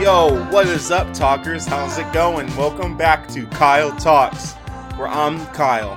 [0.00, 1.66] Yo, what is up, talkers?
[1.66, 2.46] How's it going?
[2.56, 4.54] Welcome back to Kyle Talks,
[4.96, 5.96] where I'm Kyle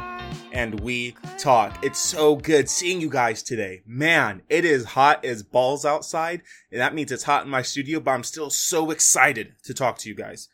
[0.52, 1.82] and we talk.
[1.84, 3.82] It's so good seeing you guys today.
[3.86, 6.42] Man, it is hot as balls outside,
[6.72, 9.98] and that means it's hot in my studio, but I'm still so excited to talk
[10.00, 10.50] to you guys.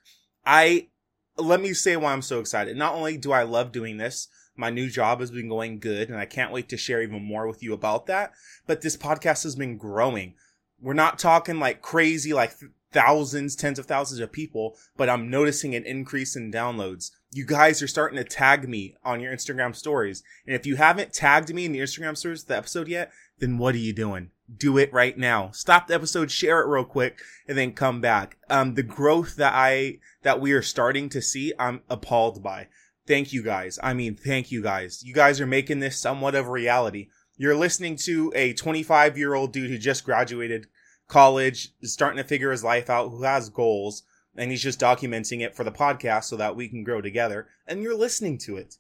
[0.46, 0.90] I,
[1.38, 2.78] let me say why I'm so excited.
[2.78, 6.18] Not only do I love doing this, my new job has been going good, and
[6.18, 8.34] I can't wait to share even more with you about that,
[8.66, 10.34] but this podcast has been growing.
[10.82, 12.54] We're not talking like crazy, like
[12.92, 17.12] thousands, tens of thousands of people, but I'm noticing an increase in downloads.
[17.32, 20.24] You guys are starting to tag me on your Instagram stories.
[20.46, 23.76] And if you haven't tagged me in the Instagram stories the episode yet, then what
[23.76, 24.32] are you doing?
[24.56, 25.52] Do it right now.
[25.52, 28.38] Stop the episode, share it real quick, and then come back.
[28.50, 32.68] Um, the growth that I, that we are starting to see, I'm appalled by.
[33.06, 33.78] Thank you guys.
[33.84, 35.04] I mean, thank you guys.
[35.04, 37.08] You guys are making this somewhat of a reality.
[37.36, 40.68] You're listening to a 25 year old dude who just graduated
[41.08, 44.04] college, is starting to figure his life out, who has goals,
[44.36, 47.82] and he's just documenting it for the podcast so that we can grow together, and
[47.82, 48.76] you're listening to it.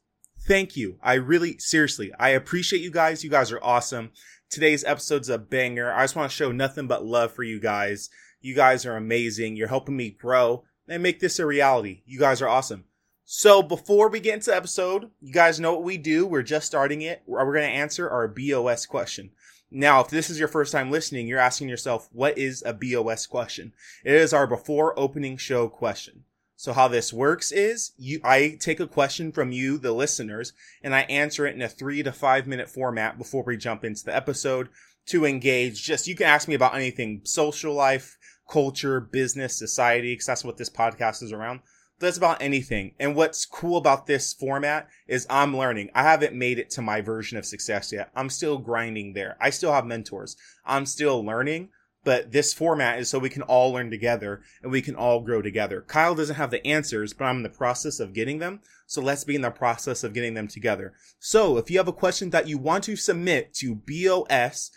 [0.48, 0.98] Thank you.
[1.02, 3.24] I really, seriously, I appreciate you guys.
[3.24, 4.12] You guys are awesome.
[4.50, 5.92] Today's episode's a banger.
[5.92, 8.10] I just want to show nothing but love for you guys.
[8.40, 9.58] You guys are amazing.
[9.58, 12.02] You're helping me grow and make this a reality.
[12.06, 12.86] You guys are awesome.
[13.26, 16.26] So before we get into the episode, you guys know what we do.
[16.26, 17.24] We're just starting it.
[17.26, 19.32] We're going to answer our BOS question.
[19.70, 23.28] Now, if this is your first time listening, you're asking yourself, what is a BOS
[23.28, 23.74] question?
[24.06, 26.24] It is our before opening show question.
[26.58, 30.94] So how this works is you, I take a question from you, the listeners, and
[30.94, 34.16] I answer it in a three to five minute format before we jump into the
[34.16, 34.70] episode
[35.06, 35.84] to engage.
[35.84, 38.18] Just, you can ask me about anything, social life,
[38.50, 41.62] culture, business, society, because that's what this podcast is around
[42.00, 42.94] that's about anything.
[43.00, 45.90] And what's cool about this format is I'm learning.
[45.96, 48.12] I haven't made it to my version of success yet.
[48.16, 49.36] I'm still grinding there.
[49.42, 50.38] I still have mentors.
[50.66, 51.70] I'm still learning,
[52.08, 55.42] but this format is so we can all learn together and we can all grow
[55.42, 55.84] together.
[55.90, 58.62] Kyle doesn't have the answers, but I'm in the process of getting them.
[58.86, 60.94] So let's be in the process of getting them together.
[61.20, 64.72] So if you have a question that you want to submit to BOS,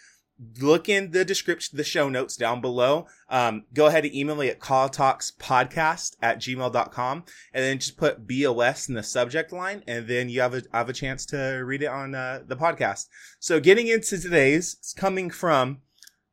[0.60, 3.06] look in the description, the show notes down below.
[3.28, 7.24] Um, go ahead and email me at kyletalkspodcast at gmail.com
[7.54, 9.84] and then just put BOS in the subject line.
[9.86, 13.06] And then you have a, have a chance to read it on uh, the podcast.
[13.38, 15.82] So getting into today's, it's coming from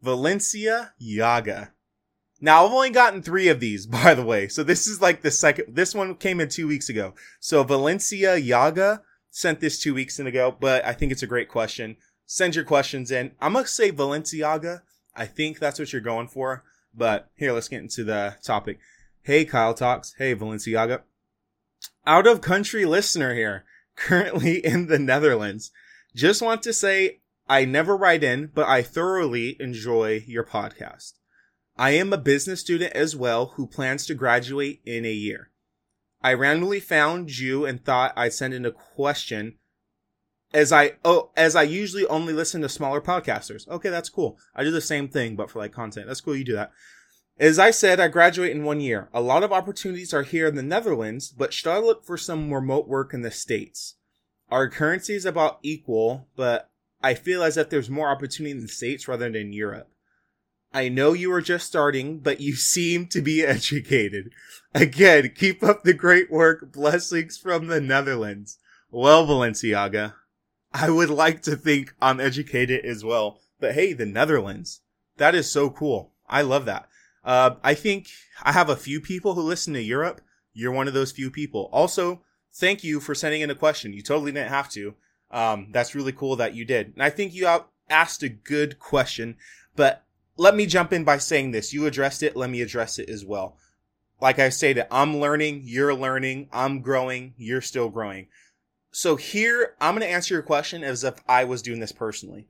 [0.01, 1.73] Valencia Yaga.
[2.39, 4.47] Now I've only gotten three of these, by the way.
[4.47, 7.13] So this is like the second, this one came in two weeks ago.
[7.39, 11.97] So Valencia Yaga sent this two weeks ago, but I think it's a great question
[12.27, 13.31] send your questions in.
[13.41, 14.81] I'm gonna say Valenciaga.
[15.15, 16.63] I think that's what you're going for.
[16.93, 18.79] But here, let's get into the topic.
[19.23, 20.13] Hey, Kyle Talks.
[20.17, 21.01] Hey, Valenciaga.
[22.05, 23.65] Out of country listener here,
[23.95, 25.71] currently in the Netherlands.
[26.15, 31.13] Just want to say I never write in, but I thoroughly enjoy your podcast.
[31.77, 35.51] I am a business student as well who plans to graduate in a year.
[36.21, 39.57] I randomly found you and thought I'd send in a question
[40.53, 43.67] as I oh as I usually only listen to smaller podcasters.
[43.67, 44.37] Okay, that's cool.
[44.55, 46.07] I do the same thing, but for like content.
[46.07, 46.35] That's cool.
[46.35, 46.71] You do that.
[47.39, 49.09] As I said, I graduate in one year.
[49.13, 52.51] A lot of opportunities are here in the Netherlands, but should I look for some
[52.51, 53.95] remote work in the States?
[54.49, 56.66] Our currency is about equal, but
[57.01, 59.89] I feel as if there's more opportunity in the States rather than in Europe.
[60.73, 64.31] I know you are just starting, but you seem to be educated.
[64.73, 66.71] Again, keep up the great work.
[66.71, 68.57] Blessings from the Netherlands.
[68.91, 70.13] Well, Valenciaga,
[70.73, 73.39] I would like to think I'm educated as well.
[73.59, 74.81] But hey, the Netherlands.
[75.17, 76.13] That is so cool.
[76.29, 76.87] I love that.
[77.23, 78.07] Uh, I think
[78.43, 80.21] I have a few people who listen to Europe.
[80.53, 81.69] You're one of those few people.
[81.71, 82.21] Also,
[82.53, 83.93] thank you for sending in a question.
[83.93, 84.95] You totally didn't have to.
[85.31, 86.93] Um, that's really cool that you did.
[86.93, 87.47] And I think you
[87.89, 89.37] asked a good question,
[89.75, 90.03] but
[90.37, 91.73] let me jump in by saying this.
[91.73, 92.35] You addressed it.
[92.35, 93.57] Let me address it as well.
[94.21, 95.61] Like I stated, I'm learning.
[95.65, 96.49] You're learning.
[96.51, 97.33] I'm growing.
[97.37, 98.27] You're still growing.
[98.91, 102.47] So here, I'm going to answer your question as if I was doing this personally.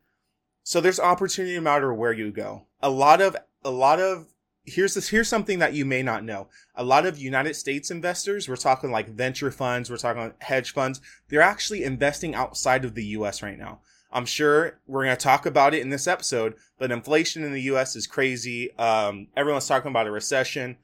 [0.64, 2.68] So there's opportunity no matter where you go.
[2.82, 4.28] A lot of, a lot of,
[4.68, 6.48] here's this, here's something that you may not know.
[6.76, 11.02] A lot of United States investors, we're talking like venture funds, we're talking hedge funds,
[11.30, 13.80] they're actually investing outside of the US right now.
[14.12, 17.62] I'm sure we're going to talk about it in this episode, but inflation in the
[17.64, 18.76] US is crazy.
[18.78, 20.78] Um, everyone's talking about a recession.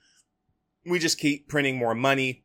[0.86, 2.44] We just keep printing more money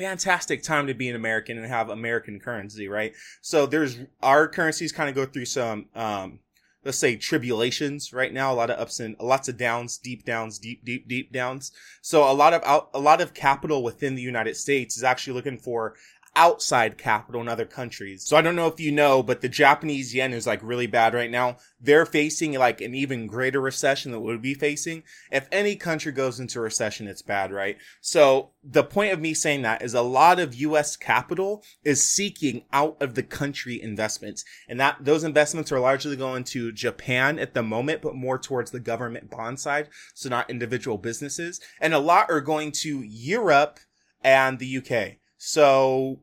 [0.00, 3.12] fantastic time to be an American and have American currency, right?
[3.42, 6.38] So there's our currencies kind of go through some, um,
[6.84, 10.58] let's say tribulations right now, a lot of ups and lots of downs, deep downs,
[10.58, 11.72] deep, deep, deep downs.
[12.00, 15.34] So a lot of out, a lot of capital within the United States is actually
[15.34, 15.94] looking for
[16.36, 18.24] outside capital in other countries.
[18.24, 21.12] So I don't know if you know, but the Japanese yen is like really bad
[21.12, 21.56] right now.
[21.80, 25.02] They're facing like an even greater recession that would be facing.
[25.32, 27.78] If any country goes into recession, it's bad, right?
[28.00, 32.64] So the point of me saying that is a lot of US capital is seeking
[32.72, 34.44] out of the country investments.
[34.68, 38.70] And that those investments are largely going to Japan at the moment, but more towards
[38.70, 39.88] the government bond side.
[40.14, 41.60] So not individual businesses.
[41.80, 43.80] And a lot are going to Europe
[44.22, 45.16] and the UK.
[45.42, 46.20] So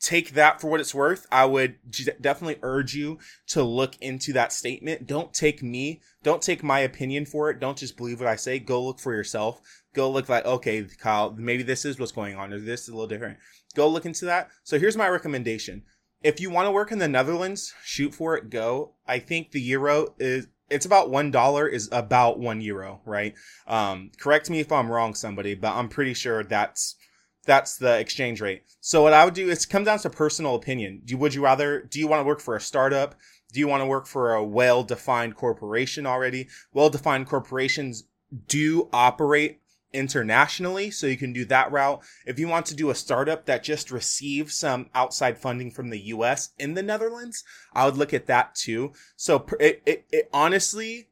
[0.00, 1.24] take that for what it's worth.
[1.30, 1.76] I would
[2.20, 3.20] definitely urge you
[3.50, 5.06] to look into that statement.
[5.06, 7.60] Don't take me, don't take my opinion for it.
[7.60, 8.58] Don't just believe what I say.
[8.58, 9.60] Go look for yourself.
[9.94, 12.92] Go look like, okay, Kyle, maybe this is what's going on or this is a
[12.92, 13.38] little different.
[13.76, 14.48] Go look into that.
[14.64, 15.84] So here's my recommendation.
[16.24, 18.94] If you want to work in the Netherlands, shoot for it, go.
[19.06, 23.32] I think the euro is, it's about one dollar is about one euro, right?
[23.68, 26.96] Um, correct me if I'm wrong, somebody, but I'm pretty sure that's
[27.46, 28.64] that's the exchange rate.
[28.80, 31.02] So what I would do is come down to personal opinion.
[31.04, 33.14] Do would you rather do you want to work for a startup?
[33.52, 36.48] Do you want to work for a well-defined corporation already?
[36.72, 38.04] Well-defined corporations
[38.48, 39.60] do operate
[39.92, 42.02] internationally, so you can do that route.
[42.26, 46.00] If you want to do a startup that just receives some outside funding from the
[46.06, 48.92] US in the Netherlands, I would look at that too.
[49.16, 51.08] So it, it, it honestly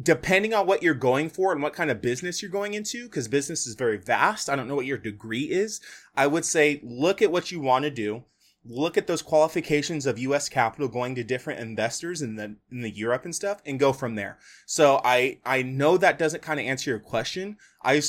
[0.00, 3.28] depending on what you're going for and what kind of business you're going into, because
[3.28, 4.48] business is very vast.
[4.48, 5.80] I don't know what your degree is.
[6.16, 8.24] I would say look at what you want to do
[8.64, 12.90] look at those qualifications of US capital going to different investors in the in the
[12.90, 14.38] Europe and stuff and go from there.
[14.66, 17.56] So I I know that doesn't kind of answer your question.
[17.82, 18.02] I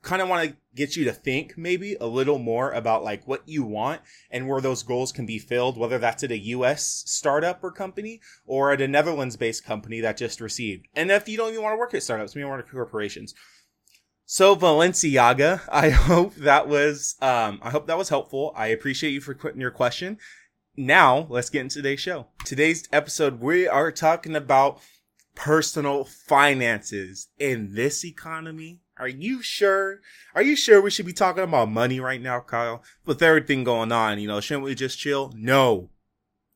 [0.00, 3.46] kind of want to get you to think maybe a little more about like what
[3.46, 4.00] you want
[4.30, 8.20] and where those goals can be filled whether that's at a US startup or company
[8.46, 10.86] or at a Netherlands based company that just received.
[10.94, 12.72] And if you don't even want to work at startups, you want to work at
[12.72, 13.34] corporations.
[14.32, 18.52] So Balenciaga, I hope that was um, I hope that was helpful.
[18.54, 20.18] I appreciate you for putting your question.
[20.76, 22.28] Now let's get into today's show.
[22.44, 24.78] Today's episode, we are talking about
[25.34, 28.78] personal finances in this economy.
[28.98, 29.98] Are you sure?
[30.36, 32.84] Are you sure we should be talking about money right now, Kyle?
[33.04, 35.32] With everything going on, you know, shouldn't we just chill?
[35.34, 35.90] No.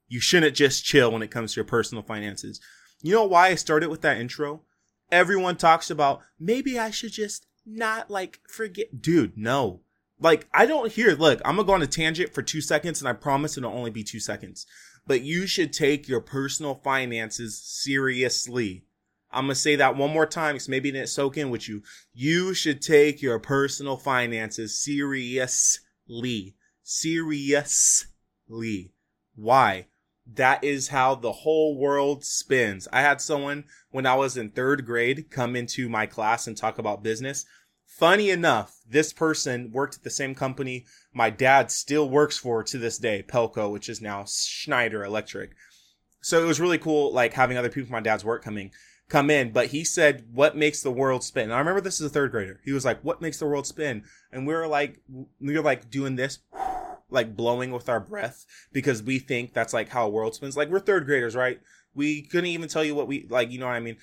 [0.07, 2.61] You shouldn't just chill when it comes to your personal finances.
[3.03, 4.63] You know why I started with that intro?
[5.11, 9.37] Everyone talks about maybe I should just not like forget, dude.
[9.37, 9.81] No,
[10.21, 11.13] like I don't hear.
[11.13, 13.91] Look, I'm gonna go on a tangent for two seconds, and I promise it'll only
[13.91, 14.67] be two seconds.
[15.07, 18.85] But you should take your personal finances seriously.
[19.31, 21.83] I'm gonna say that one more time because maybe it didn't soak in with you.
[22.13, 26.55] You should take your personal finances seriously.
[26.83, 28.05] Seriously.
[29.35, 29.87] Why?
[30.27, 32.89] That is how the whole world spins.
[32.93, 36.79] I had someone when I was in third grade come into my class and talk
[36.79, 37.45] about business.
[37.87, 42.77] Funny enough, this person worked at the same company my dad still works for to
[42.77, 45.53] this day, Pelco, which is now Schneider Electric.
[46.21, 48.73] So it was really cool, like having other people from my dad's work coming
[49.09, 49.53] come in.
[49.53, 52.33] But he said, "What makes the world spin?" And I remember this is a third
[52.33, 52.61] grader.
[52.65, 55.01] He was like, "What makes the world spin?" And we were like,
[55.41, 56.41] we were like doing this
[57.15, 60.57] like blowing with our breath because we think that's like how a world spins.
[60.57, 61.61] Like we're third graders, right?
[61.95, 63.97] We couldn't even tell you what we like, you know what I mean?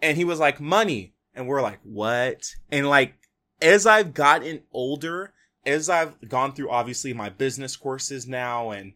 [0.00, 1.14] And he was like, money.
[1.34, 2.44] And we're like, what?
[2.70, 3.14] And like,
[3.60, 5.32] as I've gotten older,
[5.64, 8.92] as I've gone through obviously my business courses now and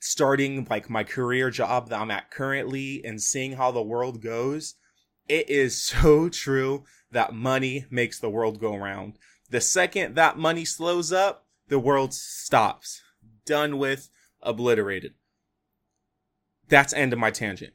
[0.00, 4.74] starting like my career job that I'm at currently and seeing how the world goes,
[5.28, 9.18] it is so true that money makes the world go around.
[9.50, 11.43] The second that money slows up,
[11.74, 13.02] the world stops.
[13.44, 14.08] Done with,
[14.40, 15.14] obliterated.
[16.68, 17.72] That's end of my tangent.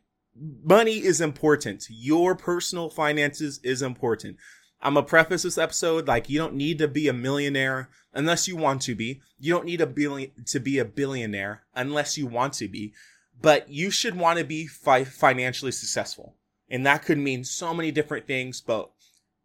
[0.63, 1.85] Money is important.
[1.89, 4.37] Your personal finances is important.
[4.81, 8.55] I'm gonna preface this episode like you don't need to be a millionaire unless you
[8.55, 9.19] want to be.
[9.37, 12.93] You don't need a billion to be a billionaire unless you want to be.
[13.41, 16.37] But you should want to be fi- financially successful,
[16.69, 18.61] and that could mean so many different things.
[18.61, 18.91] But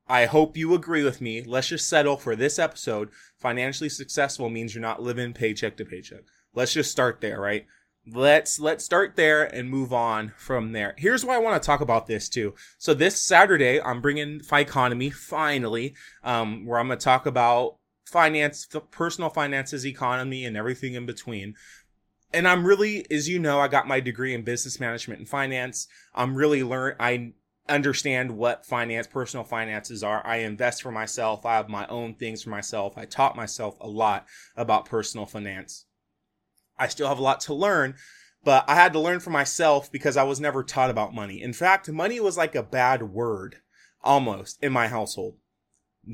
[0.07, 1.43] I hope you agree with me.
[1.43, 3.09] Let's just settle for this episode.
[3.39, 6.25] Financially successful means you're not living paycheck to paycheck.
[6.55, 7.67] Let's just start there, right?
[8.07, 10.95] Let's let's start there and move on from there.
[10.99, 12.55] Here's why I want to talk about this too.
[12.77, 18.69] So this Saturday, I'm bringing Economy finally, um, where I'm going to talk about finance,
[18.91, 21.55] personal finances, economy, and everything in between.
[22.33, 25.87] And I'm really, as you know, I got my degree in business management and finance.
[26.15, 26.97] I'm really learn.
[27.01, 27.33] I
[27.69, 30.25] understand what finance, personal finances are.
[30.27, 31.47] I invest for myself.
[31.47, 32.99] I have my own things for myself.
[32.99, 35.87] I taught myself a lot about personal finance.
[36.79, 37.95] I still have a lot to learn,
[38.43, 41.41] but I had to learn for myself because I was never taught about money.
[41.41, 43.57] In fact, money was like a bad word
[44.03, 45.37] almost in my household.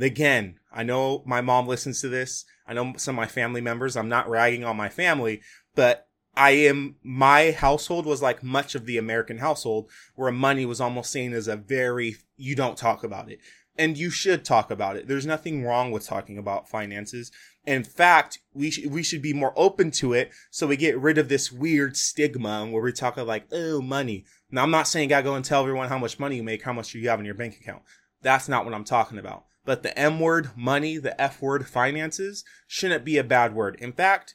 [0.01, 2.45] Again, I know my mom listens to this.
[2.67, 3.97] I know some of my family members.
[3.97, 5.41] I'm not ragging on my family,
[5.75, 10.81] but I am, my household was like much of the American household where money was
[10.81, 13.41] almost seen as a very, you don't talk about it.
[13.77, 15.09] And you should talk about it.
[15.09, 17.33] There's nothing wrong with talking about finances.
[17.67, 21.19] In fact, we sh- we should be more open to it so we get rid
[21.19, 24.25] of this weird stigma where we talk like, oh, money.
[24.51, 26.63] Now, I'm not saying you gotta go and tell everyone how much money you make,
[26.63, 27.83] how much you have in your bank account.
[28.23, 29.45] That's not what I'm talking about.
[29.65, 33.77] But the M word, money, the F word, finances, shouldn't be a bad word.
[33.79, 34.35] In fact,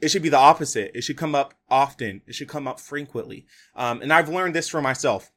[0.00, 0.92] it should be the opposite.
[0.94, 2.22] It should come up often.
[2.26, 3.46] It should come up frequently.
[3.74, 5.30] Um, and I've learned this for myself.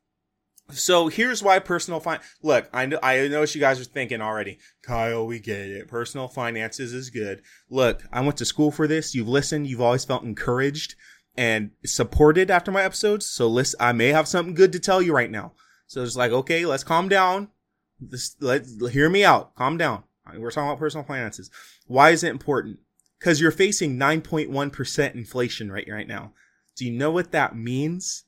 [0.72, 2.26] So here's why personal finance.
[2.44, 4.60] Look, I know, I know what you guys are thinking already.
[4.84, 5.88] Kyle, we get it.
[5.88, 7.42] Personal finances is good.
[7.70, 9.16] Look, I went to school for this.
[9.16, 9.68] You've listened.
[9.68, 10.96] You've always felt encouraged
[11.36, 13.26] and supported after my episodes.
[13.26, 15.54] So listen, I may have something good to tell you right now.
[15.88, 17.50] So it's like, okay, let's calm down.
[18.00, 19.56] This, let hear me out.
[19.56, 20.04] Calm down.
[20.38, 21.50] We're talking about personal finances.
[21.88, 22.80] Why is it important?
[23.20, 26.34] Because you're facing 9.1% inflation right right now.
[26.76, 28.24] Do you know what that means?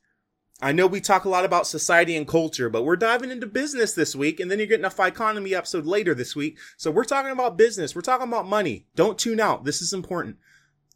[0.60, 3.94] I know we talk a lot about society and culture, but we're diving into business
[3.94, 6.56] this week, and then you're getting a Ficonomy episode later this week.
[6.76, 7.96] So we're talking about business.
[7.96, 8.86] We're talking about money.
[8.94, 9.64] Don't tune out.
[9.64, 10.36] This is important.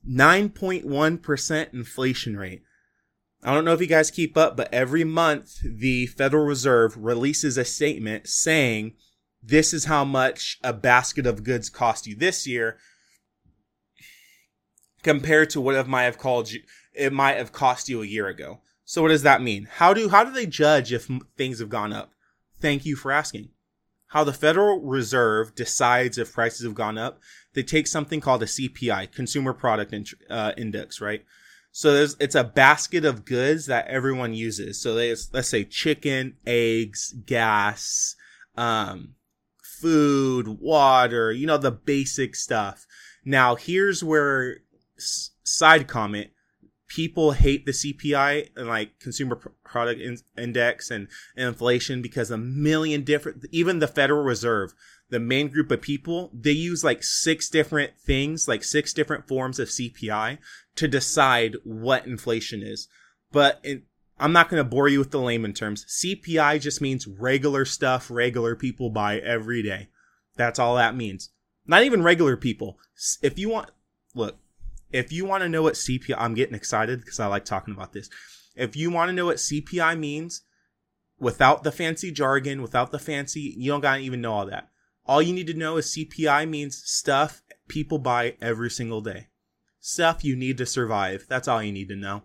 [0.08, 2.62] 9.1% inflation rate.
[3.42, 7.58] I don't know if you guys keep up, but every month the Federal Reserve releases
[7.58, 8.94] a statement saying
[9.42, 12.78] this is how much a basket of goods cost you this year
[15.06, 16.60] compared to what it might have called you
[16.92, 18.60] it might have cost you a year ago.
[18.84, 19.68] So what does that mean?
[19.70, 22.10] How do how do they judge if things have gone up?
[22.60, 23.50] Thank you for asking.
[24.08, 27.20] How the Federal Reserve decides if prices have gone up,
[27.54, 29.94] they take something called a CPI, Consumer Product
[30.28, 31.24] uh, Index, right?
[31.70, 34.80] So there's, it's a basket of goods that everyone uses.
[34.80, 38.16] So there's, let's say chicken, eggs, gas,
[38.56, 39.14] um,
[39.62, 42.86] food, water, you know, the basic stuff.
[43.24, 44.58] Now here's where
[44.98, 46.30] side comment.
[46.88, 52.38] People hate the CPI and like consumer product in- index and, and inflation because a
[52.38, 54.72] million different, even the Federal Reserve,
[55.10, 59.58] the main group of people, they use like six different things, like six different forms
[59.58, 60.38] of CPI
[60.76, 62.88] to decide what inflation is.
[63.32, 63.64] But
[64.18, 65.84] I'm not going to bore you with the layman terms.
[65.84, 69.88] CPI just means regular stuff regular people buy every day.
[70.36, 71.30] That's all that means.
[71.66, 72.78] Not even regular people.
[73.22, 73.70] If you want,
[74.14, 74.38] look,
[74.96, 77.92] if you want to know what CPI, I'm getting excited because I like talking about
[77.92, 78.08] this.
[78.54, 80.42] If you want to know what CPI means
[81.18, 84.68] without the fancy jargon, without the fancy, you don't got to even know all that.
[85.06, 89.28] All you need to know is CPI means stuff people buy every single day
[89.86, 91.26] stuff you need to survive.
[91.28, 92.24] That's all you need to know.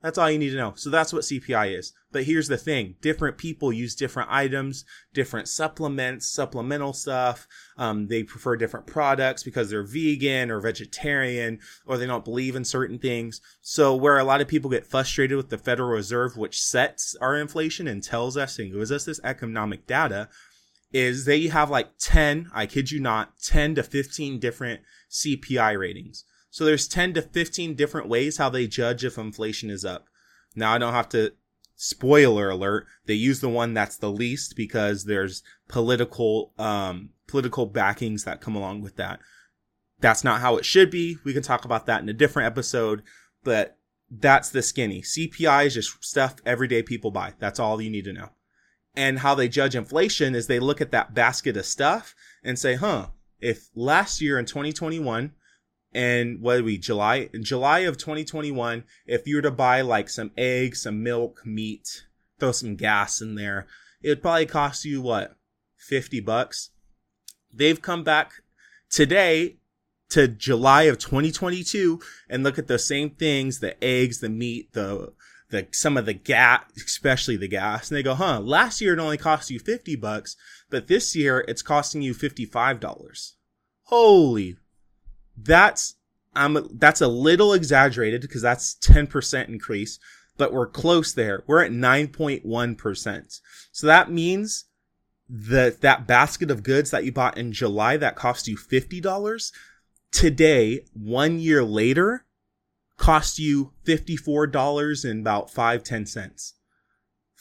[0.00, 0.74] That's all you need to know.
[0.76, 1.92] So that's what CPI is.
[2.12, 2.94] But here's the thing.
[3.00, 7.48] Different people use different items, different supplements, supplemental stuff.
[7.76, 12.64] Um, they prefer different products because they're vegan or vegetarian or they don't believe in
[12.64, 13.40] certain things.
[13.60, 17.36] So where a lot of people get frustrated with the Federal Reserve, which sets our
[17.36, 20.28] inflation and tells us and gives us this economic data,
[20.92, 26.24] is they have like 10, I kid you not, 10 to 15 different CPI ratings.
[26.50, 30.06] So there's 10 to 15 different ways how they judge if inflation is up.
[30.54, 31.32] Now I don't have to
[31.76, 32.86] spoiler alert.
[33.06, 38.56] They use the one that's the least because there's political, um, political backings that come
[38.56, 39.20] along with that.
[40.00, 41.18] That's not how it should be.
[41.24, 43.02] We can talk about that in a different episode,
[43.44, 43.76] but
[44.10, 45.02] that's the skinny.
[45.02, 47.34] CPI is just stuff everyday people buy.
[47.38, 48.30] That's all you need to know.
[48.94, 52.74] And how they judge inflation is they look at that basket of stuff and say,
[52.74, 53.08] huh,
[53.40, 55.32] if last year in 2021,
[55.92, 60.08] and what are we July in July of 2021, if you were to buy like
[60.08, 62.04] some eggs, some milk, meat,
[62.38, 63.66] throw some gas in there,
[64.02, 65.36] it would probably cost you what
[65.76, 66.70] 50 bucks.
[67.52, 68.32] They've come back
[68.90, 69.56] today
[70.10, 75.12] to July of 2022 and look at the same things, the eggs, the meat, the
[75.50, 78.98] the some of the gas, especially the gas, and they go, "Huh, last year it
[78.98, 80.36] only cost you 50 bucks,
[80.68, 83.34] but this year it's costing you $55."
[83.84, 84.58] Holy
[85.42, 85.94] that's
[86.34, 89.98] I'm that's a little exaggerated because that's 10% increase,
[90.36, 91.42] but we're close there.
[91.46, 93.40] We're at 9.1%.
[93.72, 94.64] So that means
[95.28, 99.52] that that basket of goods that you bought in July that cost you $50
[100.10, 102.24] today, one year later,
[102.96, 106.54] cost you $54 and about 5 10 cents.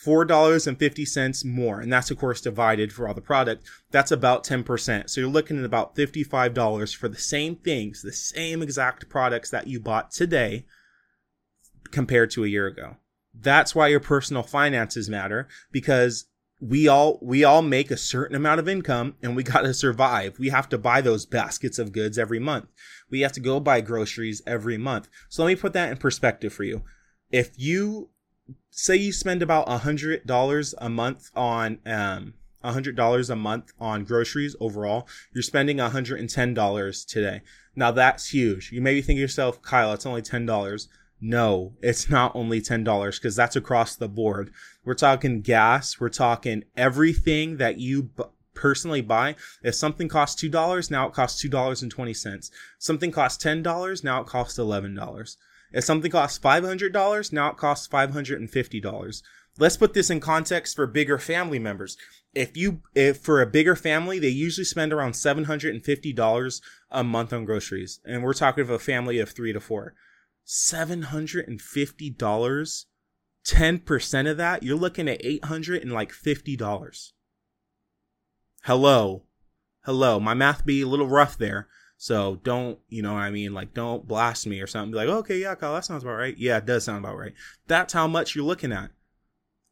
[0.06, 1.80] $4.50 more.
[1.80, 3.68] And that's, of course, divided for all the product.
[3.92, 5.10] That's about 10%.
[5.10, 9.68] So you're looking at about $55 for the same things, the same exact products that
[9.68, 10.66] you bought today
[11.92, 12.98] compared to a year ago.
[13.34, 16.26] That's why your personal finances matter because
[16.60, 20.40] we all we all make a certain amount of income and we got to survive.
[20.40, 22.66] We have to buy those baskets of goods every month.
[23.12, 25.08] We have to go buy groceries every month.
[25.30, 26.84] So let me put that in perspective for you.
[27.30, 28.10] If you
[28.72, 33.36] say you spend about a hundred dollars a month on um a hundred dollars a
[33.36, 37.42] month on groceries overall, you're spending a hundred and ten dollars today.
[37.76, 38.72] Now that's huge.
[38.72, 40.90] You may be thinking to yourself, Kyle, it's only ten dollars.
[41.20, 44.52] No, it's not only $10 because that's across the board.
[44.86, 46.00] We're talking gas.
[46.00, 49.36] We're talking everything that you b- personally buy.
[49.64, 52.52] If something costs $2, now it costs $2.20.
[52.78, 55.38] Something costs $10, now it costs $11.
[55.78, 59.22] If something costs $500, now it costs $550.
[59.60, 61.98] Let's put this in context for bigger family members.
[62.34, 67.46] If you, if for a bigger family, they usually spend around $750 a month on
[67.46, 68.00] groceries.
[68.04, 69.94] And we're talking of a family of three to four.
[70.48, 72.86] $750,
[73.46, 77.12] 10% of that, you're looking at $850.
[78.64, 79.26] Hello.
[79.86, 80.20] Hello.
[80.20, 81.68] My math be a little rough there.
[81.98, 83.54] So don't, you know what I mean?
[83.54, 84.92] Like, don't blast me or something.
[84.92, 86.38] Be like, okay, yeah, Kyle, that sounds about right.
[86.38, 87.34] Yeah, it does sound about right.
[87.68, 88.92] That's how much you're looking at.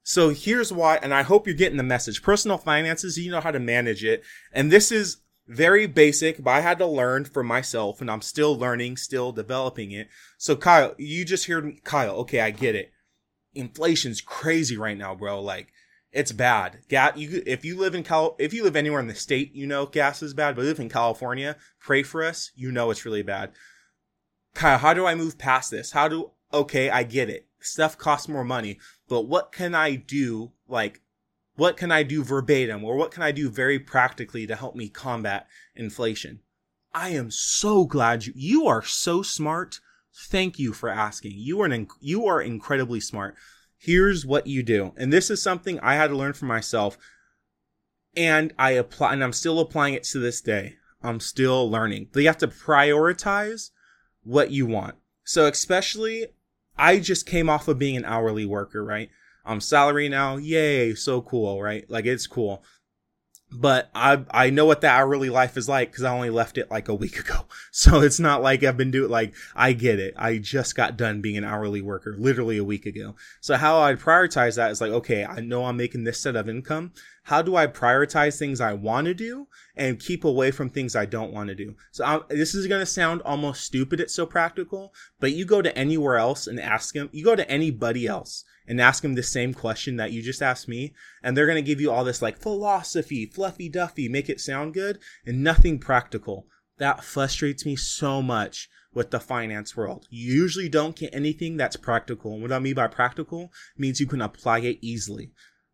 [0.03, 2.21] So here's why, and I hope you're getting the message.
[2.21, 4.23] Personal finances, you know how to manage it.
[4.51, 5.17] And this is
[5.47, 9.91] very basic, but I had to learn for myself and I'm still learning, still developing
[9.91, 10.07] it.
[10.37, 12.15] So Kyle, you just heard Kyle.
[12.17, 12.91] Okay, I get it.
[13.53, 15.41] Inflation's crazy right now, bro.
[15.41, 15.67] Like
[16.15, 16.79] it's bad.
[16.87, 19.67] Gas, you, if you live in Cal, if you live anywhere in the state, you
[19.67, 22.51] know gas is bad, but live in California, pray for us.
[22.55, 23.51] You know it's really bad.
[24.53, 25.91] Kyle, how do I move past this?
[25.91, 27.47] How do, okay, I get it.
[27.59, 28.79] Stuff costs more money,
[29.09, 30.53] but what can I do?
[30.67, 31.01] Like
[31.55, 34.89] what can I do verbatim or what can I do very practically to help me
[34.89, 36.39] combat inflation?
[36.93, 39.79] I am so glad you, you are so smart.
[40.13, 41.33] Thank you for asking.
[41.35, 43.35] You are an, you are incredibly smart.
[43.77, 44.93] Here's what you do.
[44.97, 46.97] And this is something I had to learn for myself
[48.15, 50.75] and I apply, and I'm still applying it to this day.
[51.03, 52.07] I'm still learning.
[52.11, 53.71] But you have to prioritize
[54.23, 54.95] what you want.
[55.23, 56.27] So especially,
[56.77, 59.09] I just came off of being an hourly worker, right?
[59.45, 60.37] I'm salary now.
[60.37, 61.89] Yay, so cool, right?
[61.89, 62.63] Like it's cool.
[63.55, 66.69] But I I know what the hourly life is like because I only left it
[66.69, 67.45] like a week ago.
[67.71, 70.13] So it's not like I've been doing like I get it.
[70.17, 73.15] I just got done being an hourly worker literally a week ago.
[73.41, 76.47] So how I prioritize that is like, okay, I know I'm making this set of
[76.47, 76.93] income.
[77.23, 81.05] How do I prioritize things I want to do and keep away from things I
[81.05, 81.75] don't want to do?
[81.91, 83.99] So I'm, this is going to sound almost stupid.
[83.99, 87.49] It's so practical, but you go to anywhere else and ask them, you go to
[87.49, 91.45] anybody else and ask them the same question that you just asked me, and they're
[91.45, 95.43] going to give you all this like philosophy, fluffy duffy, make it sound good, and
[95.43, 96.47] nothing practical.
[96.77, 100.07] That frustrates me so much with the finance world.
[100.09, 102.33] You usually don't get anything that's practical.
[102.33, 105.31] And what I mean by practical means you can apply it easily.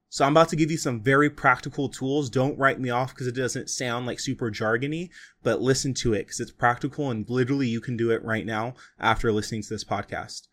[0.09, 2.29] So I'm about to give you some very practical tools.
[2.29, 5.09] Don't write me off because it doesn't sound like super jargony,
[5.41, 8.73] but listen to it because it's practical and literally you can do it right now
[8.99, 10.47] after listening to this podcast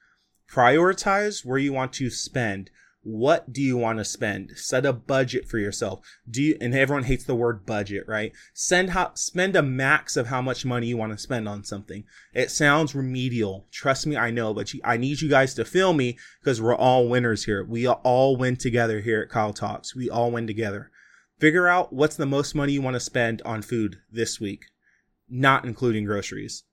[0.50, 2.70] prioritize where you want to spend.
[3.02, 4.52] What do you want to spend?
[4.56, 6.00] Set a budget for yourself.
[6.28, 8.32] Do you and everyone hates the word budget right?
[8.52, 12.04] Send how spend a max of how much money you want to spend on something.
[12.34, 13.66] It sounds remedial.
[13.70, 17.08] Trust me i know but i need you guys to feel me because we're all
[17.08, 17.64] winners here.
[17.64, 19.94] We all win together here at kyle talks.
[19.94, 20.90] We all win together.
[21.38, 24.64] Figure out what's the most money you want to spend on food this week
[25.30, 26.64] not including groceries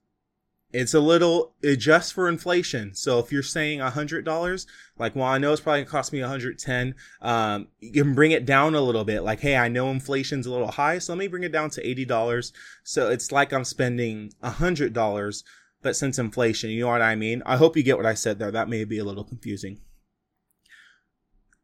[0.72, 2.94] it's a little adjust for inflation.
[2.94, 4.66] So if you're saying a hundred dollars,
[4.98, 6.94] like, well, I know it's probably gonna cost me 110.
[7.22, 9.22] Um, you can bring it down a little bit.
[9.22, 11.86] Like, hey, I know inflation's a little high, so let me bring it down to
[11.86, 12.52] eighty dollars.
[12.82, 15.44] So it's like I'm spending a hundred dollars,
[15.82, 17.42] but since inflation, you know what I mean?
[17.46, 18.50] I hope you get what I said there.
[18.50, 19.80] That may be a little confusing.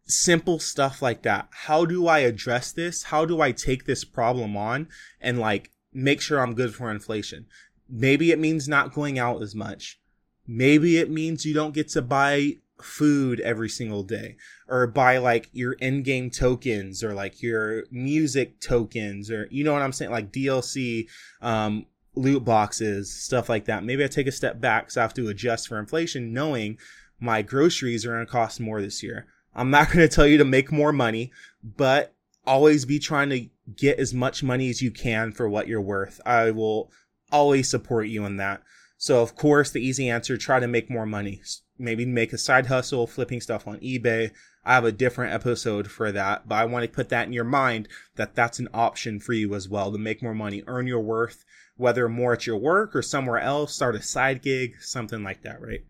[0.06, 1.48] Simple stuff like that.
[1.50, 3.04] How do I address this?
[3.04, 4.88] How do I take this problem on
[5.20, 7.46] and like make sure I'm good for inflation?
[7.88, 10.00] Maybe it means not going out as much.
[10.46, 14.36] Maybe it means you don't get to buy food every single day
[14.68, 19.72] or buy like your end game tokens or like your music tokens or you know
[19.72, 20.10] what I'm saying?
[20.10, 21.08] Like DLC
[21.40, 23.84] um loot boxes stuff like that.
[23.84, 26.78] Maybe I take a step back so I have to adjust for inflation knowing
[27.20, 29.26] my groceries are going to cost more this year.
[29.54, 31.30] I'm not going to tell you to make more money
[31.62, 32.14] but
[32.44, 36.20] always be trying to get as much money as you can for what you're worth.
[36.26, 36.90] I will
[37.32, 38.62] always support you in that.
[38.96, 41.42] So of course, the easy answer, try to make more money.
[41.78, 44.30] Maybe make a side hustle, flipping stuff on eBay.
[44.64, 47.42] I have a different episode for that, but I want to put that in your
[47.42, 51.00] mind that that's an option for you as well to make more money, earn your
[51.00, 51.44] worth,
[51.76, 55.60] whether more at your work or somewhere else, start a side gig, something like that,
[55.60, 55.84] right?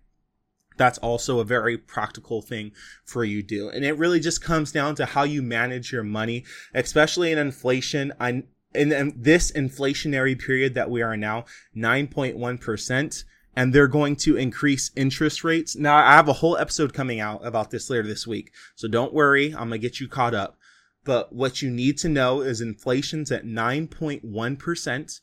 [0.76, 2.72] that's also a very practical thing
[3.05, 3.68] for you to do.
[3.68, 8.12] And it really just comes down to how you manage your money, especially in inflation.
[8.20, 11.44] I, in this inflationary period that we are now,
[11.76, 15.76] 9.1%, and they're going to increase interest rates.
[15.76, 18.52] Now, I have a whole episode coming out about this later this week.
[18.74, 19.48] So don't worry.
[19.52, 20.56] I'm going to get you caught up.
[21.04, 25.20] But what you need to know is inflation's at 9.1%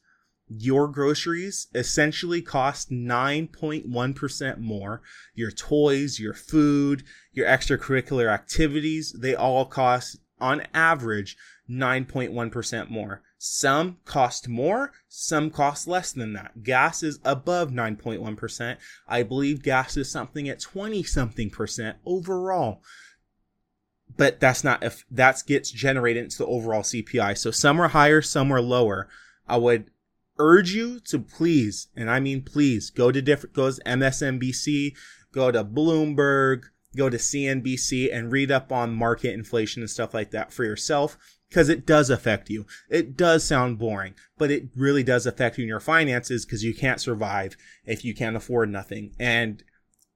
[0.50, 5.02] your groceries essentially cost 9.1% more.
[5.36, 11.38] Your toys, your food, your extracurricular activities, they all cost on average
[11.70, 13.22] 9.1% more.
[13.38, 16.64] Some cost more, some cost less than that.
[16.64, 18.78] Gas is above 9.1%.
[19.08, 22.82] I believe gas is something at 20 something percent overall.
[24.18, 27.38] But that's not if that gets generated into the overall CPI.
[27.38, 29.08] So some are higher, some are lower.
[29.48, 29.92] I would
[30.38, 34.96] urge you to please, and I mean please, go to different, go to MSNBC,
[35.32, 36.64] go to Bloomberg,
[36.98, 41.18] go to CNBC and read up on market inflation and stuff like that for yourself
[41.50, 42.66] because it does affect you.
[42.90, 46.74] It does sound boring, but it really does affect you in your finances because you
[46.74, 49.16] can't survive if you can't afford nothing.
[49.20, 49.64] And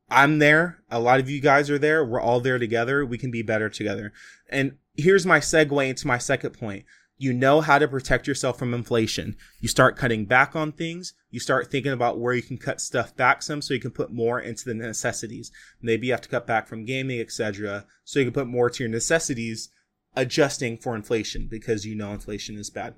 [0.10, 0.84] I'm there.
[0.92, 2.06] A lot of you guys are there.
[2.06, 3.06] We're all there together.
[3.06, 4.14] We can be better together.
[4.50, 6.86] And here's my segue into my second point
[7.18, 9.38] you know how to protect yourself from inflation.
[9.60, 11.14] You start cutting back on things.
[11.30, 14.12] You start thinking about where you can cut stuff back some so you can put
[14.12, 15.52] more into the necessities.
[15.82, 17.86] Maybe you have to cut back from gaming, etc.
[18.04, 19.70] So you can put more to your necessities,
[20.16, 22.96] adjusting for inflation because you know inflation is bad.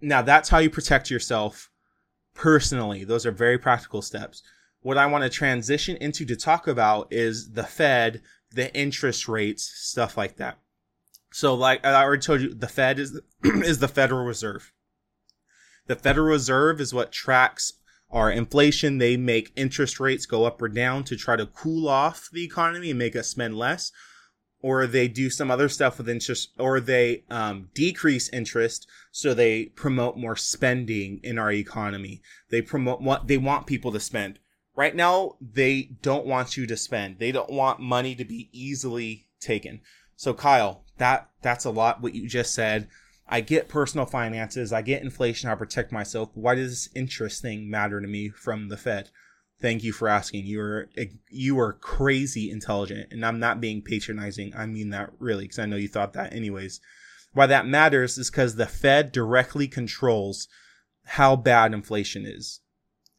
[0.00, 1.70] Now that's how you protect yourself
[2.34, 3.04] personally.
[3.04, 4.42] Those are very practical steps.
[4.80, 9.64] What I want to transition into to talk about is the Fed, the interest rates,
[9.64, 10.58] stuff like that.
[11.32, 14.72] So, like I already told you, the Fed is is the Federal Reserve.
[15.86, 17.74] The Federal Reserve is what tracks
[18.10, 18.98] our inflation.
[18.98, 22.90] They make interest rates go up or down to try to cool off the economy
[22.90, 23.92] and make us spend less,
[24.60, 29.66] or they do some other stuff with interest, or they um, decrease interest so they
[29.66, 32.20] promote more spending in our economy.
[32.50, 34.38] They promote what they want people to spend.
[34.74, 37.18] Right now, they don't want you to spend.
[37.18, 39.80] They don't want money to be easily taken.
[40.16, 42.88] So Kyle, that that's a lot what you just said.
[43.28, 46.30] I get personal finances, I get inflation, I protect myself.
[46.34, 49.10] Why does this interest thing matter to me from the Fed?
[49.60, 50.46] Thank you for asking.
[50.46, 54.52] You are eh, you are crazy intelligent, and I'm not being patronizing.
[54.56, 56.80] I mean that really, because I know you thought that anyways.
[57.32, 60.48] Why that matters is because the Fed directly controls
[61.04, 62.60] how bad inflation is.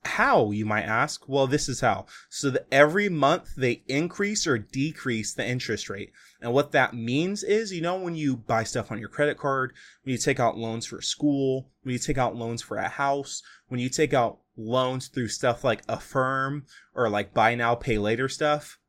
[0.04, 1.28] How, you might ask?
[1.28, 2.06] Well, this is how.
[2.30, 6.12] So that every month they increase or decrease the interest rate.
[6.42, 9.74] And what that means is, you know, when you buy stuff on your credit card,
[10.04, 13.44] when you take out loans for school, when you take out loans for a house,
[13.68, 18.30] when you take out loans through stuff like Affirm or like buy now, pay later
[18.30, 18.80] stuff,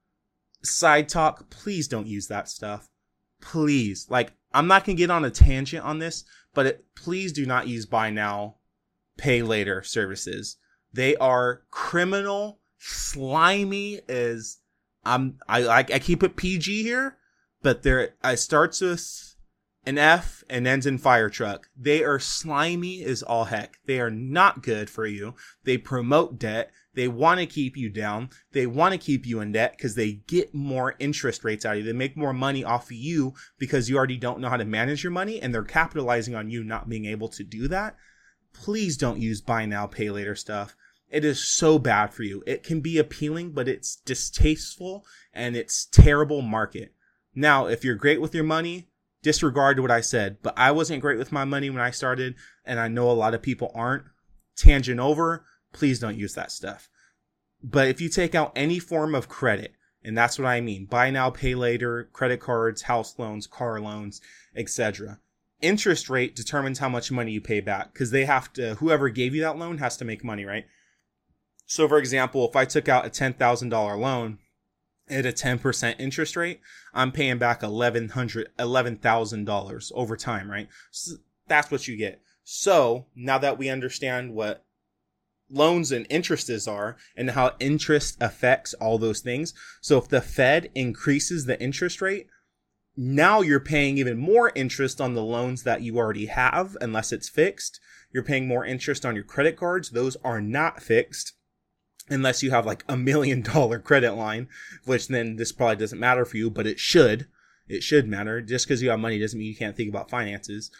[0.63, 2.89] side talk, please don't use that stuff.
[3.41, 4.07] Please.
[4.09, 7.47] Like, I'm not going to get on a tangent on this, but it, please do
[7.47, 8.57] not use buy now,
[9.17, 10.57] pay later services
[10.93, 14.59] they are criminal, slimy as
[15.05, 17.17] I'm I I, I keep it PG here,
[17.62, 19.37] but they're I starts with
[19.85, 21.68] an F and ends in fire truck.
[21.77, 23.79] They are slimy as all heck.
[23.87, 25.35] They are not good for you.
[25.64, 26.70] They promote debt.
[26.94, 28.31] They want to keep you down.
[28.53, 31.79] They want to keep you in debt because they get more interest rates out of
[31.79, 31.85] you.
[31.85, 35.05] They make more money off of you because you already don't know how to manage
[35.05, 37.96] your money and they're capitalizing on you not being able to do that
[38.53, 40.77] please don't use buy now, pay later stuff.
[41.09, 42.42] It is so bad for you.
[42.46, 46.94] It can be appealing, but it's distasteful and it's terrible market.
[47.35, 48.88] Now, if you're great with your money,
[49.23, 52.81] disregard what I said, but I wasn't great with my money when I started, and
[52.81, 54.05] I know a lot of people aren't.
[54.57, 56.88] Tangent over, please don't use that stuff.
[57.62, 61.11] But if you take out any form of credit, and that's what I mean, buy
[61.11, 64.21] now, pay later, credit cards, house loans, car loans,
[64.57, 65.21] etc
[65.61, 69.35] interest rate determines how much money you pay back because they have to whoever gave
[69.35, 70.64] you that loan has to make money right
[71.66, 74.38] so for example if i took out a $10000 loan
[75.11, 76.61] at a 10% interest rate
[76.94, 83.38] i'm paying back $1100 $11000 over time right so that's what you get so now
[83.38, 84.64] that we understand what
[85.53, 90.70] loans and interests are and how interest affects all those things so if the fed
[90.75, 92.29] increases the interest rate
[92.96, 97.31] now you're paying even more interest on the loans that you already have, unless it's
[97.31, 97.81] fixed.
[98.12, 99.90] You're paying more interest on your credit cards.
[99.90, 101.33] Those are not fixed
[102.11, 104.49] unless you have like a million dollar credit line,
[104.85, 107.27] which then this probably doesn't matter for you, but it should.
[107.68, 108.40] It should matter.
[108.40, 110.70] Just because you have money doesn't mean you can't think about finances.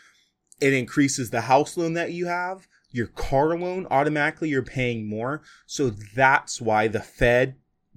[0.61, 2.67] It increases the house loan that you have.
[2.91, 5.43] Your car loan automatically you're paying more.
[5.67, 7.55] So that's why the Fed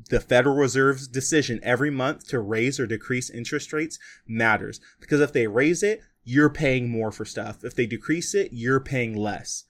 [0.10, 5.34] the Federal Reserve's decision every month to raise or decrease interest rates matters because if
[5.34, 7.63] they raise it, you're paying more for stuff.
[7.63, 9.65] If they decrease it, you're paying less.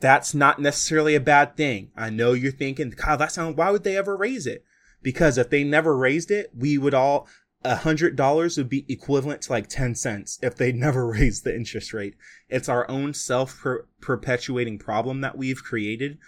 [0.00, 1.90] That's not necessarily a bad thing.
[1.96, 4.64] I know you're thinking, Kyle, that sounds, why would they ever raise it?
[5.02, 7.26] Because if they never raised it, we would all,
[7.64, 11.54] a hundred dollars would be equivalent to like 10 cents if they never raised the
[11.54, 12.14] interest rate.
[12.48, 13.64] It's our own self
[14.00, 16.18] perpetuating problem that we've created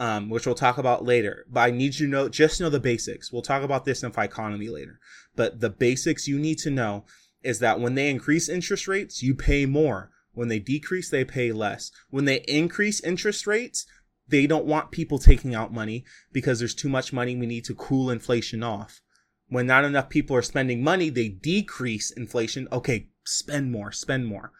[0.00, 1.44] um, which we'll talk about later.
[1.50, 3.32] But I need you to know, just know the basics.
[3.32, 5.00] We'll talk about this in economy later.
[5.34, 7.04] But the basics you need to know
[7.42, 10.10] is that when they increase interest rates, you pay more.
[10.38, 11.90] When they decrease, they pay less.
[12.10, 13.84] When they increase interest rates,
[14.28, 17.34] they don't want people taking out money because there's too much money.
[17.34, 19.00] We need to cool inflation off.
[19.48, 22.68] When not enough people are spending money, they decrease inflation.
[22.70, 24.52] Okay, spend more, spend more.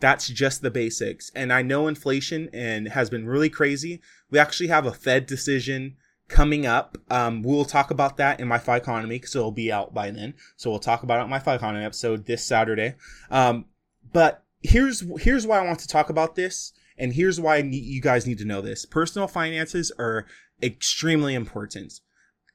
[0.00, 1.30] That's just the basics.
[1.32, 4.00] And I know inflation and has been really crazy.
[4.32, 5.94] We actually have a Fed decision
[6.26, 6.98] coming up.
[7.08, 10.34] Um, we'll talk about that in my Fi Economy because it'll be out by then.
[10.56, 12.96] So we'll talk about it in my Fi Economy episode this Saturday.
[13.30, 13.66] Um,
[14.12, 18.26] but here's here's why I want to talk about this, and here's why you guys
[18.26, 18.84] need to know this.
[18.84, 20.26] Personal finances are
[20.60, 22.00] extremely important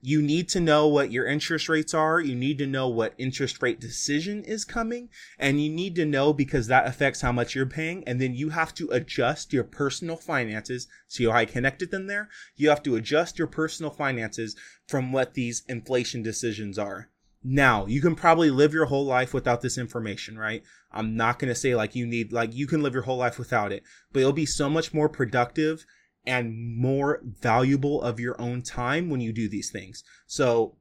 [0.01, 2.21] you need to know what your interest rates are.
[2.21, 5.09] You need to know what interest rate decision is coming.
[5.37, 8.03] And you need to know because that affects how much you're paying.
[8.05, 10.87] And then you have to adjust your personal finances.
[11.07, 12.29] See how I connected them there?
[12.55, 14.55] You have to adjust your personal finances
[14.87, 17.09] from what these inflation decisions are.
[17.43, 20.63] Now, you can probably live your whole life without this information, right?
[20.91, 23.39] I'm not going to say like you need, like you can live your whole life
[23.39, 25.85] without it, but it'll be so much more productive
[26.25, 30.03] and more valuable of your own time when you do these things.
[30.27, 30.75] So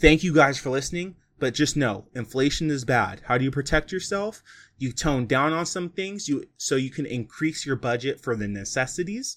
[0.00, 3.22] thank you guys for listening, but just know inflation is bad.
[3.26, 4.42] How do you protect yourself?
[4.78, 8.48] You tone down on some things you so you can increase your budget for the
[8.48, 9.36] necessities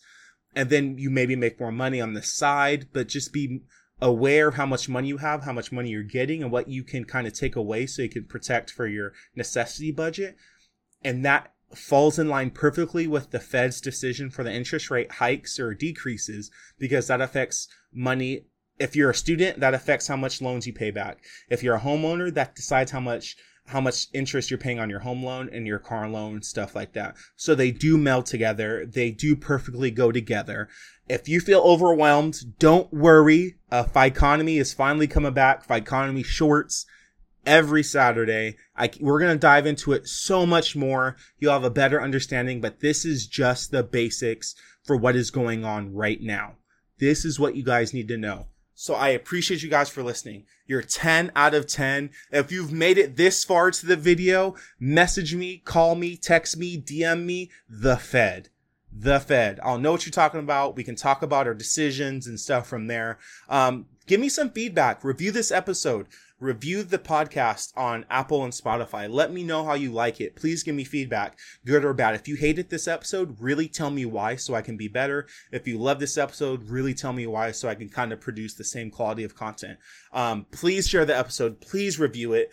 [0.56, 3.62] and then you maybe make more money on the side, but just be
[4.02, 6.84] aware of how much money you have, how much money you're getting and what you
[6.84, 10.36] can kind of take away so you can protect for your necessity budget.
[11.04, 15.60] And that falls in line perfectly with the Fed's decision for the interest rate hikes
[15.60, 18.46] or decreases because that affects money.
[18.80, 21.24] If you're a student, that affects how much loans you pay back.
[21.50, 23.36] If you're a homeowner, that decides how much
[23.68, 26.94] how much interest you're paying on your home loan and your car loan, stuff like
[26.94, 27.16] that.
[27.36, 28.86] So they do meld together.
[28.86, 30.70] They do perfectly go together.
[31.10, 33.58] If you feel overwhelmed, don't worry.
[33.72, 35.66] Uh, Economy is finally coming back.
[35.70, 36.86] Economy shorts
[37.46, 38.56] every Saturday.
[38.76, 41.18] I, we're going to dive into it so much more.
[41.40, 45.66] You'll have a better understanding, but this is just the basics for what is going
[45.66, 46.56] on right now.
[47.00, 48.48] This is what you guys need to know.
[48.80, 50.44] So I appreciate you guys for listening.
[50.68, 52.12] You're 10 out of 10.
[52.32, 56.80] If you've made it this far to the video, message me, call me, text me,
[56.80, 58.50] DM me, the Fed.
[58.94, 59.60] The Fed.
[59.64, 60.76] I'll know what you're talking about.
[60.76, 63.18] We can talk about our decisions and stuff from there.
[63.50, 65.04] Um, give me some feedback.
[65.04, 66.08] Review this episode
[66.40, 69.10] review the podcast on Apple and Spotify.
[69.10, 70.36] Let me know how you like it.
[70.36, 72.16] Please give me feedback, good or bad.
[72.16, 75.28] If you hated this episode, really tell me why so I can be better.
[75.52, 78.54] If you love this episode, really tell me why so I can kind of produce
[78.54, 79.80] the same quality of content.
[80.12, 81.60] Um, please share the episode.
[81.60, 82.52] Please review it.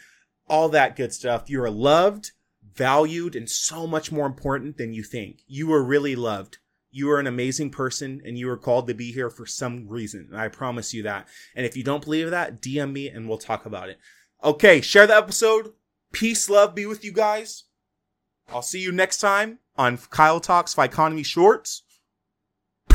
[0.48, 1.50] All that good stuff.
[1.50, 2.32] You are loved,
[2.74, 5.40] valued, and so much more important than you think.
[5.46, 6.58] You are really loved.
[6.96, 10.28] You are an amazing person and you are called to be here for some reason.
[10.33, 11.26] I promise you that.
[11.57, 13.98] And if you don't believe that, DM me and we'll talk about it.
[14.44, 15.72] Okay, share the episode.
[16.12, 17.64] Peace, love be with you guys.
[18.48, 21.83] I'll see you next time on Kyle Talks Economy Shorts.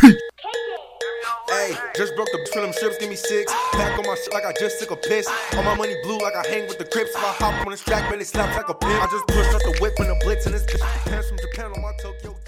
[0.01, 3.51] Hey, just broke the film strips, give me six.
[3.73, 5.27] Back on my shit like I just took a piss.
[5.57, 7.09] All my money blue like I hang with the crips.
[7.09, 8.91] If I hop on this track, man, it slaps like a pin.
[8.91, 11.73] I just pushed up the whip in the blitz and this bitch pants from Japan
[11.73, 12.39] on my Tokyo.